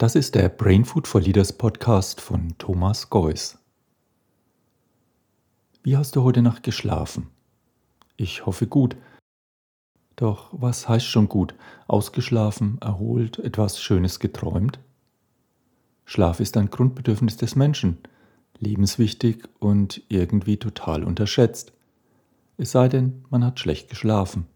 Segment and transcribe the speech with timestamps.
[0.00, 3.58] Das ist der Brain Food for Leaders Podcast von Thomas Geuss.
[5.82, 7.26] Wie hast du heute Nacht geschlafen?
[8.16, 8.96] Ich hoffe gut.
[10.14, 11.56] Doch was heißt schon gut?
[11.88, 14.78] Ausgeschlafen, erholt, etwas Schönes geträumt?
[16.04, 17.98] Schlaf ist ein Grundbedürfnis des Menschen,
[18.60, 21.72] lebenswichtig und irgendwie total unterschätzt.
[22.56, 24.46] Es sei denn, man hat schlecht geschlafen.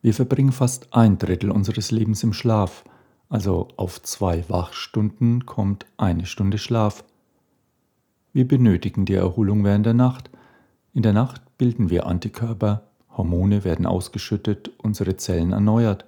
[0.00, 2.84] Wir verbringen fast ein Drittel unseres Lebens im Schlaf–
[3.30, 7.04] also auf zwei Wachstunden kommt eine Stunde Schlaf.
[8.32, 10.30] Wir benötigen die Erholung während der Nacht.
[10.92, 12.82] In der Nacht bilden wir Antikörper,
[13.16, 16.04] Hormone werden ausgeschüttet, unsere Zellen erneuert.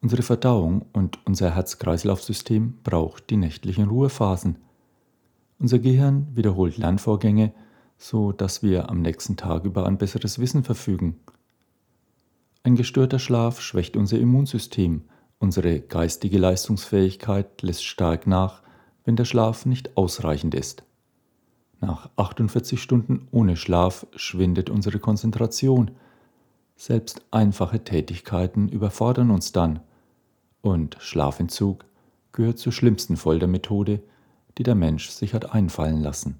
[0.00, 4.56] Unsere Verdauung und unser Herz-Kreislauf-System braucht die nächtlichen Ruhephasen.
[5.58, 7.52] Unser Gehirn wiederholt Lernvorgänge,
[7.98, 11.20] so dass wir am nächsten Tag über ein besseres Wissen verfügen.
[12.64, 15.02] Ein gestörter Schlaf schwächt unser Immunsystem,
[15.42, 18.62] Unsere geistige Leistungsfähigkeit lässt stark nach,
[19.04, 20.84] wenn der Schlaf nicht ausreichend ist.
[21.80, 25.90] Nach 48 Stunden ohne Schlaf schwindet unsere Konzentration.
[26.76, 29.80] Selbst einfache Tätigkeiten überfordern uns dann.
[30.60, 31.86] Und Schlafentzug
[32.30, 34.00] gehört zur schlimmsten Foltermethode,
[34.58, 36.38] die der Mensch sich hat einfallen lassen.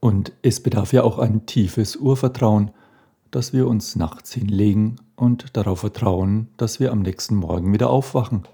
[0.00, 2.72] Und es bedarf ja auch ein tiefes Urvertrauen,
[3.30, 8.46] dass wir uns nachts hinlegen und darauf vertrauen, dass wir am nächsten Morgen wieder aufwachen.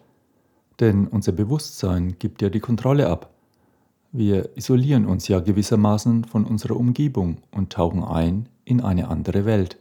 [0.80, 3.30] Denn unser Bewusstsein gibt ja die Kontrolle ab.
[4.12, 9.78] Wir isolieren uns ja gewissermaßen von unserer Umgebung und tauchen ein in eine andere Welt.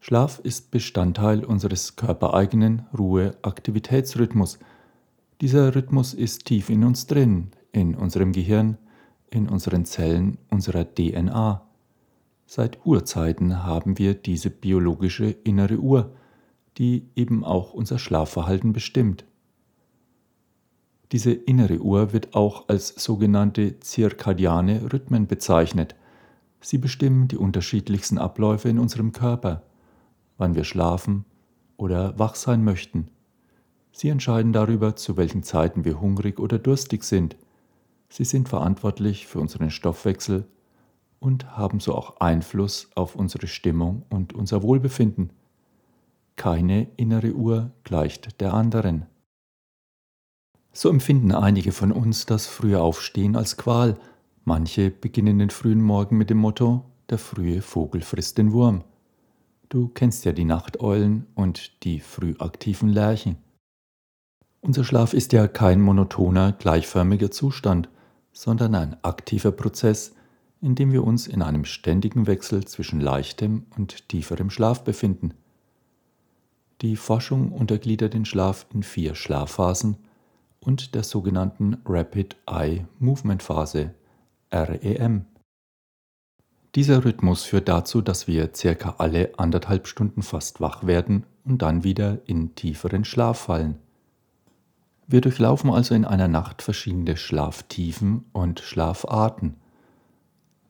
[0.00, 4.58] Schlaf ist Bestandteil unseres körpereigenen Ruhe-Aktivitätsrhythmus.
[5.40, 8.76] Dieser Rhythmus ist tief in uns drin, in unserem Gehirn,
[9.30, 11.62] in unseren Zellen, unserer DNA.
[12.46, 16.14] Seit Urzeiten haben wir diese biologische innere Uhr,
[16.78, 19.24] die eben auch unser Schlafverhalten bestimmt.
[21.12, 25.94] Diese innere Uhr wird auch als sogenannte zirkadiane Rhythmen bezeichnet.
[26.60, 29.62] Sie bestimmen die unterschiedlichsten Abläufe in unserem Körper,
[30.38, 31.24] wann wir schlafen
[31.76, 33.08] oder wach sein möchten.
[33.92, 37.36] Sie entscheiden darüber, zu welchen Zeiten wir hungrig oder durstig sind.
[38.08, 40.46] Sie sind verantwortlich für unseren Stoffwechsel,
[41.20, 45.30] und haben so auch Einfluss auf unsere Stimmung und unser Wohlbefinden.
[46.36, 49.06] Keine innere Uhr gleicht der anderen.
[50.72, 53.96] So empfinden einige von uns das frühe Aufstehen als Qual,
[54.44, 58.82] manche beginnen den frühen Morgen mit dem Motto, der frühe Vogel frisst den Wurm.
[59.68, 63.36] Du kennst ja die Nachteulen und die frühaktiven Lerchen.
[64.60, 67.88] Unser Schlaf ist ja kein monotoner, gleichförmiger Zustand,
[68.32, 70.14] sondern ein aktiver Prozess,
[70.64, 75.34] indem wir uns in einem ständigen Wechsel zwischen leichtem und tieferem Schlaf befinden.
[76.80, 79.98] Die Forschung untergliedert den Schlaf in vier Schlafphasen
[80.60, 83.94] und der sogenannten Rapid Eye Movement Phase
[84.50, 85.26] REM.
[86.74, 91.84] Dieser Rhythmus führt dazu, dass wir circa alle anderthalb Stunden fast wach werden und dann
[91.84, 93.78] wieder in tieferen Schlaf fallen.
[95.06, 99.56] Wir durchlaufen also in einer Nacht verschiedene Schlaftiefen und Schlafarten.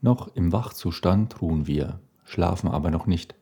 [0.04, 3.34] Noch im Wachzustand ruhen wir, schlafen aber noch nicht.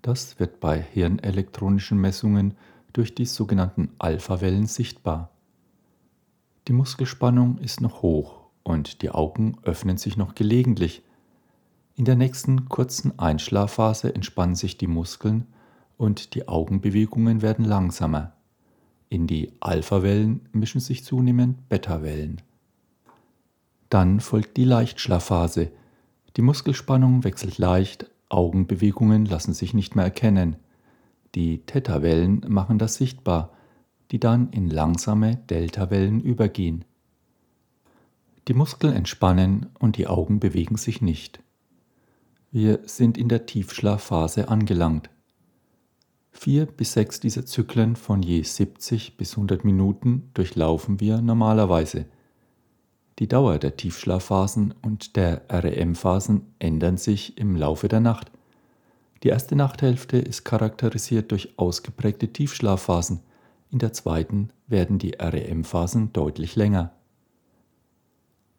[0.00, 2.54] Das wird bei hirnelektronischen Messungen
[2.92, 5.30] durch die sogenannten Alphawellen sichtbar.
[6.68, 11.02] Die Muskelspannung ist noch hoch und die Augen öffnen sich noch gelegentlich.
[11.96, 15.48] In der nächsten kurzen Einschlafphase entspannen sich die Muskeln
[15.96, 18.34] und die Augenbewegungen werden langsamer.
[19.08, 22.40] In die Alphawellen mischen sich zunehmend Beta-Wellen.
[23.88, 25.72] Dann folgt die Leichtschlafphase,
[26.36, 30.56] die Muskelspannung wechselt leicht, Augenbewegungen lassen sich nicht mehr erkennen.
[31.34, 33.52] Die Theta-Wellen machen das sichtbar,
[34.10, 36.84] die dann in langsame Delta-Wellen übergehen.
[38.48, 41.40] Die Muskeln entspannen und die Augen bewegen sich nicht.
[42.50, 45.10] Wir sind in der Tiefschlafphase angelangt.
[46.30, 52.06] Vier bis sechs dieser Zyklen von je 70 bis 100 Minuten durchlaufen wir normalerweise.
[53.18, 58.30] Die Dauer der Tiefschlafphasen und der REM-Phasen ändern sich im Laufe der Nacht.
[59.22, 63.20] Die erste Nachthälfte ist charakterisiert durch ausgeprägte Tiefschlafphasen,
[63.74, 66.92] in der zweiten werden die REM-Phasen deutlich länger.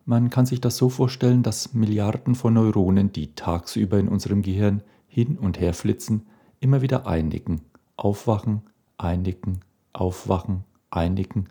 [0.04, 4.84] Man kann sich das so vorstellen, dass Milliarden von Neuronen, die tagsüber in unserem Gehirn
[5.08, 6.28] hin und her flitzen,
[6.60, 7.62] immer wieder einnicken,
[7.96, 8.64] aufwachen,
[8.98, 9.62] einnicken,
[9.94, 11.48] aufwachen, einnicken.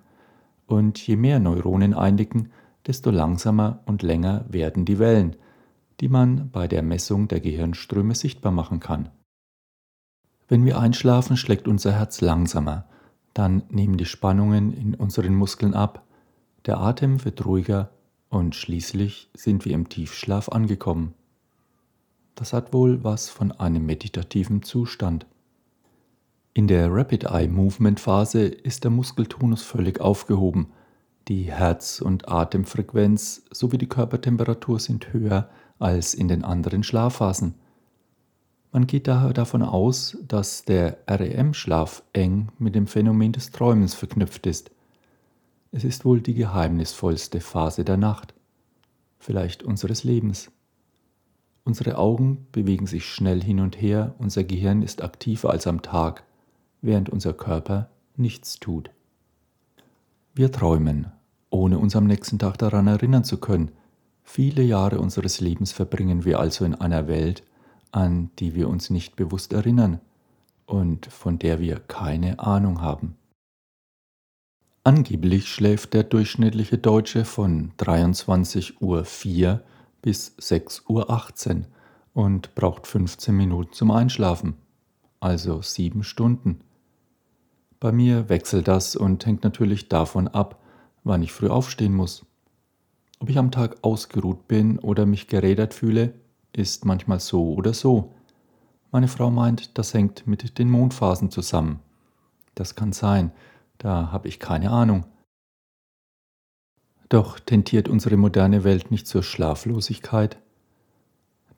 [0.67, 2.51] Und je mehr Neuronen einnicken,
[2.87, 5.37] desto langsamer und länger werden die Wellen,
[6.01, 9.11] die man bei der Messung der Gehirnströme sichtbar machen kann.
[10.49, 12.87] Wenn wir einschlafen, schlägt unser Herz langsamer,
[13.33, 16.05] Dann nehmen die Spannungen in unseren Muskeln ab,
[16.67, 17.91] der Atem wird ruhiger
[18.29, 21.15] und schließlich sind wir im Tiefschlaf angekommen.
[22.35, 25.27] Das hat wohl was von einem meditativen Zustand.
[26.53, 30.69] In der Rapid Eye Movement Phase ist der Muskeltonus völlig aufgehoben.
[31.29, 35.49] Die Herz- und Atemfrequenz sowie die Körpertemperatur sind höher
[35.79, 37.55] als in den anderen Schlafphasen.
[38.73, 44.47] Man geht daher davon aus, dass der REM-Schlaf eng mit dem Phänomen des Träumens verknüpft
[44.47, 44.71] ist.
[45.73, 48.35] Es ist wohl die geheimnisvollste Phase der Nacht,
[49.19, 50.51] vielleicht unseres Lebens.
[51.65, 56.25] Unsere Augen bewegen sich schnell hin und her, unser Gehirn ist aktiver als am Tag,
[56.83, 58.91] während unser Körper nichts tut.
[60.37, 61.13] Wir träumen,
[61.51, 63.71] ohne uns am nächsten Tag daran erinnern zu können.
[64.25, 67.45] Viele Jahre unseres Lebens verbringen wir also in einer Welt,
[67.93, 70.01] an die wir uns nicht bewusst erinnern
[70.67, 73.15] und von der wir keine Ahnung haben.
[74.83, 79.63] Angeblich schläft der durchschnittliche Deutsche von 23.04 Uhr
[80.03, 81.67] bis 6.18 Uhr
[82.13, 84.55] und braucht 15 Minuten zum Einschlafen,
[85.21, 86.61] also sieben Stunden.
[87.85, 90.59] Bei mir wechselt das und hängt natürlich davon ab,
[91.03, 92.25] wann ich früh aufstehen muss.
[93.21, 96.15] Ob ich am Tag ausgeruht bin oder mich gerädert fühle,
[96.55, 98.15] ist manchmal so oder so.
[98.91, 101.81] Meine Frau meint, das hängt mit den Mondphasen zusammen.
[102.55, 103.33] Das kann sein,
[103.77, 105.05] da habe ich keine Ahnung.
[107.11, 110.39] Doch tentiert unsere moderne Welt nicht zur Schlaflosigkeit?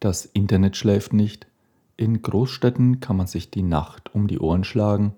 [0.01, 1.47] Das Internet schläft nicht.
[1.97, 5.15] In Großstädten kann man sich die Nacht um die Ohren schlagen.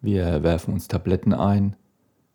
[0.00, 1.74] Wir werfen uns Tabletten ein,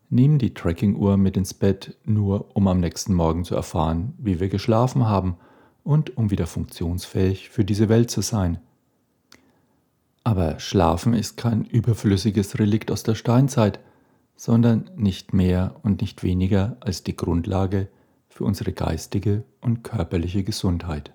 [0.09, 4.49] nehmen die Tracking-Uhr mit ins Bett, nur um am nächsten Morgen zu erfahren, wie wir
[4.49, 5.37] geschlafen haben
[5.83, 8.59] und um wieder funktionsfähig für diese Welt zu sein.
[10.23, 13.79] Aber Schlafen ist kein überflüssiges Relikt aus der Steinzeit,
[14.35, 17.87] sondern nicht mehr und nicht weniger als die Grundlage
[18.29, 21.13] für unsere geistige und körperliche Gesundheit.